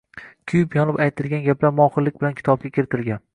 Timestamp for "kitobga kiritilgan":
2.41-3.25